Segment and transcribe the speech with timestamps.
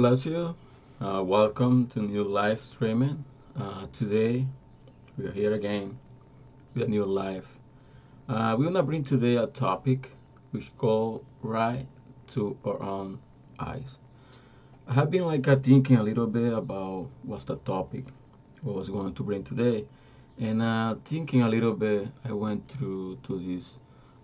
[0.00, 0.56] bless you.
[0.98, 3.22] Uh, welcome to new live streaming.
[3.54, 4.46] Uh, today
[5.18, 5.98] we are here again
[6.72, 7.46] with a new live.
[8.26, 10.12] Uh, we're gonna bring today a topic
[10.52, 11.86] which go right
[12.28, 13.18] to our own
[13.58, 13.98] eyes.
[14.88, 18.06] I have been like thinking a little bit about what's the topic,
[18.62, 19.84] what was going to bring today,
[20.38, 23.76] and uh, thinking a little bit, I went through to this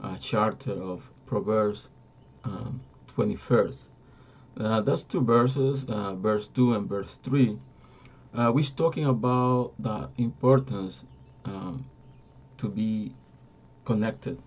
[0.00, 1.88] uh, charter of Proverbs
[2.44, 2.80] um,
[3.16, 3.86] 21st
[4.58, 7.58] uh, two verses, uh, verse 2 and verse 3,
[8.34, 11.04] uh, which talking about the importance
[11.44, 11.84] um,
[12.58, 13.14] to be
[13.84, 14.38] connected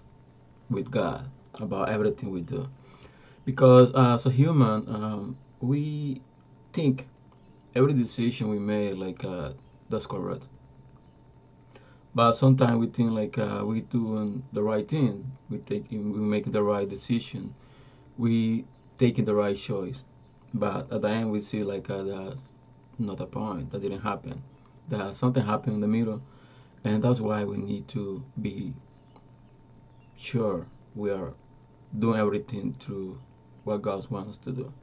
[0.70, 2.70] with God about everything we do.
[3.45, 6.21] Because as a human, um, we
[6.73, 7.08] think
[7.75, 9.52] every decision we make like uh,
[9.89, 10.44] that's correct.
[12.13, 15.31] But sometimes we think like uh, we doing the right thing.
[15.50, 17.53] We take we make the right decision.
[18.17, 18.66] We
[18.98, 20.03] taking the right choice.
[20.53, 22.42] But at the end, we see like uh, that's
[22.98, 23.72] not a point.
[23.72, 24.44] That didn't happen.
[24.90, 26.22] That something happened in the middle,
[26.84, 28.73] and that's why we need to be
[30.18, 31.34] sure we are
[31.98, 33.20] doing everything through
[33.64, 34.73] what God wants to do.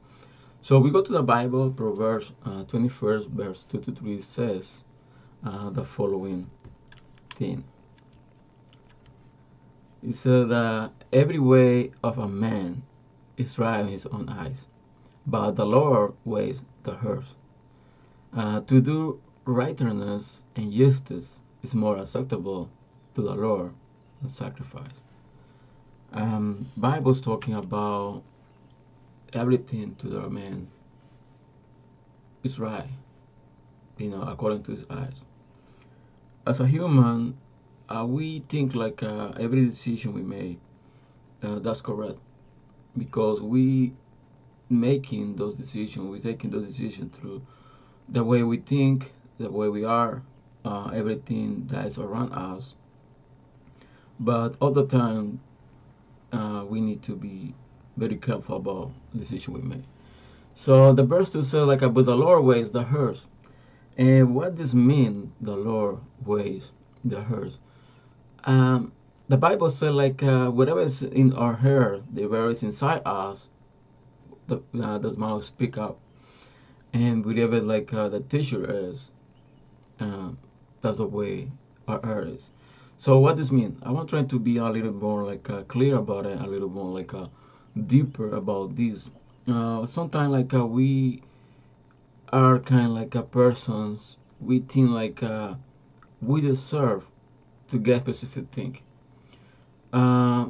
[0.61, 4.83] So we go to the Bible, Proverbs uh, 21st, verse 2 to 3 says
[5.43, 6.49] uh, the following
[7.35, 7.63] thing.
[10.01, 12.83] It says that every way of a man
[13.37, 14.65] is right in his own eyes,
[15.27, 17.25] but the Lord weighs the heart.
[18.33, 22.69] Uh, to do righteousness and justice is more acceptable
[23.13, 23.73] to the Lord
[24.21, 25.01] than sacrifice.
[26.13, 28.23] Um, Bible's talking about
[29.33, 30.67] everything to the man
[32.43, 32.87] is right,
[33.97, 35.21] you know, according to his eyes.
[36.47, 37.37] As a human,
[37.89, 40.59] uh, we think like uh, every decision we make,
[41.43, 42.19] uh, that's correct
[42.97, 43.93] because we
[44.69, 47.41] making those decisions we're taking those decisions through
[48.09, 50.21] the way we think the way we are
[50.65, 52.75] uh, everything that is around us.
[54.19, 55.39] But all the time
[56.31, 57.53] uh, we need to be
[57.97, 59.83] very careful about the decision we make.
[60.55, 63.25] So the verse to say like but the lord weighs the hurts
[63.97, 66.71] and what does mean the lord weighs
[67.03, 67.57] the hurts
[68.45, 68.91] um,
[69.27, 73.49] the Bible says like uh, whatever is in our hair, the whatever is inside us,
[74.47, 75.99] the uh, the mouth speak up,
[76.93, 79.09] and whatever like uh, the tissue is,
[79.99, 80.37] um,
[80.81, 81.51] that's the way
[81.87, 82.51] our hair is.
[82.97, 83.77] So what does mean?
[83.83, 86.47] I want to try to be a little more like uh, clear about it, a
[86.47, 87.27] little more like uh,
[87.87, 89.09] deeper about this.
[89.47, 91.21] Uh, sometimes like uh, we
[92.31, 95.55] are kind of like a persons we think like uh,
[96.21, 97.05] we deserve
[97.67, 98.77] to get specific thing
[99.95, 100.49] uh,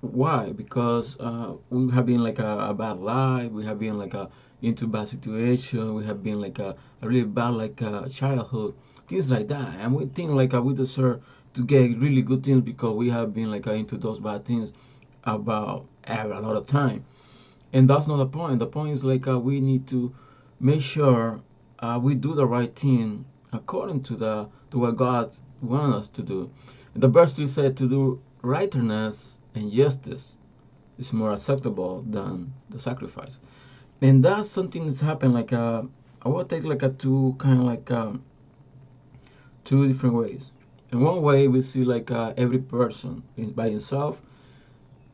[0.00, 0.52] why?
[0.52, 3.50] Because uh, we have been like a, a, bad life.
[3.50, 4.30] We have been like a
[4.62, 5.92] into bad situation.
[5.94, 8.74] We have been like a, a really bad like a uh, childhood,
[9.08, 9.74] things like that.
[9.80, 11.20] And we think like uh, we deserve
[11.54, 14.72] to get really good things because we have been like uh, into those bad things
[15.24, 17.04] about a lot of time.
[17.72, 18.60] And that's not the point.
[18.60, 20.14] The point is like we need to
[20.60, 21.40] make sure
[21.80, 26.22] uh, we do the right thing according to the to what God wants us to
[26.22, 26.50] do.
[26.94, 30.36] The verse 2 said to do righteousness and justice
[30.98, 33.38] is more acceptable than the sacrifice.
[34.00, 35.82] And that's something that's happened like uh,
[36.22, 38.22] I will take like a two kind of like um,
[39.64, 40.50] two different ways.
[40.90, 44.22] In one way, we see like uh, every person is by himself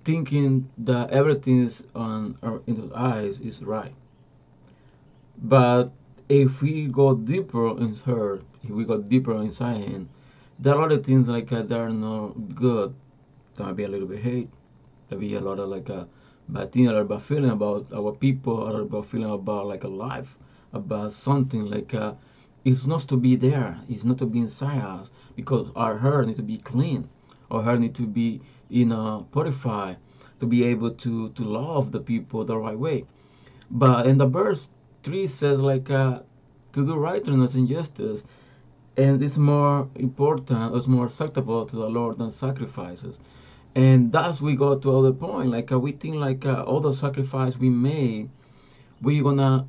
[0.05, 3.95] thinking that everything is on our in his eyes is right.
[5.43, 5.93] But
[6.29, 10.09] if we go deeper in her, if we go deeper inside him,
[10.59, 12.95] there are other things like uh, that are not good
[13.57, 14.49] there might be a little bit hate.
[15.09, 16.09] There be a lot of like a
[16.49, 19.89] bad thing, a lot feeling about our people, a lot about feeling about like a
[19.89, 20.37] life,
[20.73, 22.15] about something like uh,
[22.65, 23.79] it's not to be there.
[23.89, 27.09] It's not to be inside us because our heart needs to be clean.
[27.51, 29.99] Our heart needs to be you know purified
[30.41, 33.07] to be able to to love the people the right way.
[33.71, 34.69] But in the verse
[35.03, 36.21] three says like uh,
[36.73, 38.25] to do righteousness and justice
[38.97, 43.19] and it's more important it's more acceptable to the lord than sacrifices
[43.75, 46.93] and thus we go to other point like uh, we think like uh, all the
[46.93, 48.29] sacrifice we made
[49.01, 49.67] we're gonna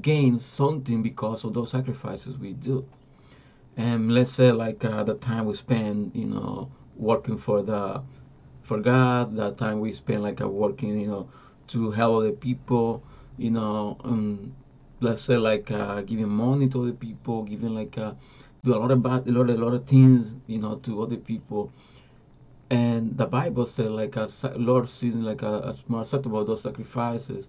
[0.00, 2.86] gain something because of those sacrifices we do.
[3.76, 8.02] And let's say like uh, the time we spend you know working for the
[8.62, 11.28] for god that time we spend like uh, working you know
[11.68, 13.02] to help other people
[13.38, 14.52] you know um,
[15.00, 18.12] let's say like uh, giving money to other people giving like uh,
[18.64, 21.16] do a lot of bad a lot, a lot of things you know to other
[21.16, 21.72] people
[22.70, 27.48] and the Bible said like a Lord sees like a, a more acceptable those sacrifices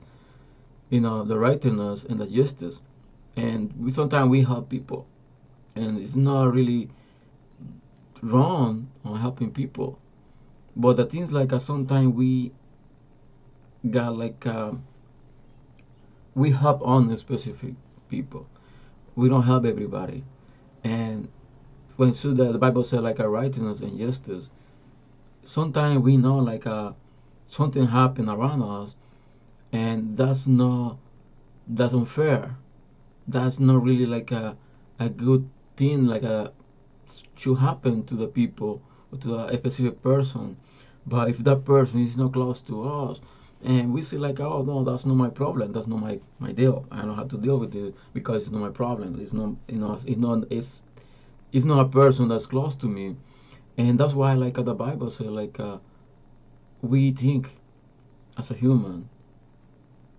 [0.92, 2.82] you know the righteousness and the justice.
[3.36, 5.08] And we sometimes we help people.
[5.76, 6.90] And it's not really
[8.22, 9.98] wrong on helping people.
[10.76, 12.52] But the things like uh, sometimes we
[13.90, 14.74] got like uh,
[16.36, 17.74] we help on the specific
[18.10, 18.48] people.
[19.16, 20.26] We don't help everybody.
[20.84, 21.30] And
[21.96, 24.50] when so the, the bible said like a righteousness and justice
[25.44, 26.94] sometimes we know like uh,
[27.48, 28.96] something happened around us
[29.72, 30.98] and that's not
[31.68, 32.58] that's unfair.
[33.28, 34.58] That's not really like a,
[35.00, 35.48] a good
[35.78, 36.52] thing like a
[37.36, 40.58] should happen to the people or to a specific person.
[41.08, 43.20] But if that person is not close to us
[43.64, 45.72] and we see like oh no that's not my problem.
[45.72, 46.86] That's not my my deal.
[46.92, 49.20] I don't have to deal with it because it's not my problem.
[49.22, 50.84] It's not you know it's not it's
[51.52, 53.16] it's not a person that's close to me
[53.78, 55.78] and that's why like uh, the bible says like uh,
[56.82, 57.50] we think
[58.38, 59.10] as a human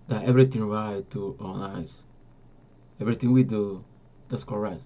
[0.09, 2.03] that everything right to our eyes.
[3.01, 3.85] Everything we do
[4.29, 4.83] that's correct.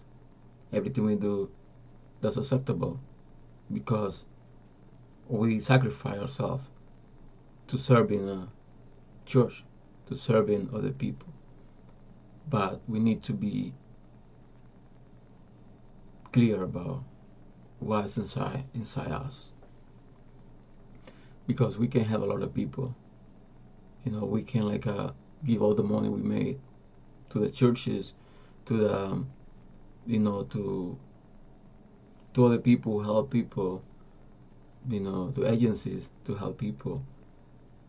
[0.72, 1.50] Everything we do
[2.20, 3.00] that's acceptable
[3.72, 4.24] because
[5.28, 6.64] we sacrifice ourselves
[7.66, 8.48] to serving a
[9.26, 9.64] church
[10.06, 11.32] to serving other people.
[12.48, 13.74] But we need to be
[16.32, 17.02] clear about
[17.80, 19.50] what's inside inside us.
[21.46, 22.94] Because we can have a lot of people.
[24.04, 25.10] You know we can like uh,
[25.44, 26.60] give all the money we made
[27.30, 28.14] to the churches
[28.66, 29.28] to the um,
[30.06, 30.98] you know to
[32.34, 33.82] to other people help people
[34.88, 37.04] you know to agencies to help people.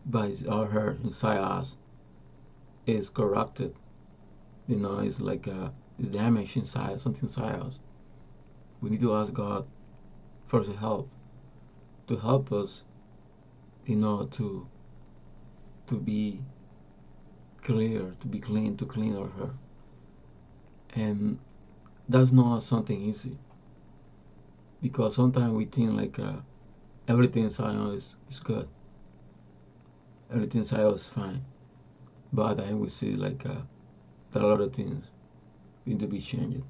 [0.05, 1.77] But our heart inside us.
[2.85, 3.75] Is corrupted.
[4.65, 7.79] You know it's like uh, it's damaged inside something inside us.
[8.79, 9.65] We need to ask god
[10.47, 11.09] for the help
[12.07, 12.83] to help us
[13.85, 14.67] you know to
[15.87, 16.41] to be
[17.61, 19.55] clear to be clean to clean our heart
[20.95, 21.39] and
[22.09, 23.37] that's not something easy.
[24.81, 26.37] Because sometimes we think like uh,
[27.07, 28.67] everything inside us is, good.
[30.33, 31.43] Everything inside us is fine.
[32.31, 33.61] But then we see like uh,
[34.33, 35.05] a lot of things
[35.85, 36.63] need to be changed.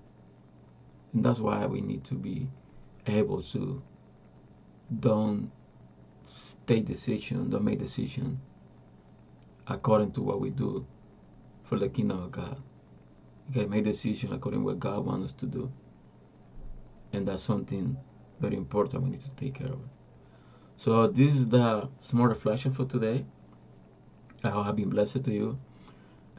[1.13, 2.47] And that's why we need to be
[3.07, 3.81] able to
[4.99, 5.51] don't
[6.65, 8.39] take decision don't make decision
[9.67, 10.85] according to what we do
[11.63, 12.61] for the kingdom of god.
[13.49, 15.71] Okay make decision according to what god wants us to do.
[17.13, 17.97] And that's something
[18.39, 19.79] very important we need to take care of.
[20.77, 23.25] So this is the small reflection for today.
[24.43, 25.59] I hope i've been blessed to you.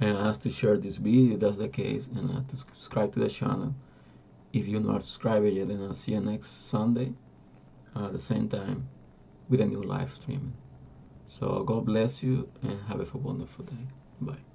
[0.00, 2.06] And I ask to share this video if that's the case.
[2.14, 3.74] And uh, to subscribe to the channel
[4.52, 7.12] if you're not subscribed yet then i'll see you next sunday
[7.96, 8.88] at the same time
[9.48, 10.54] with a new live stream.
[11.26, 13.86] So god bless you and have a wonderful day.
[14.20, 14.47] Bye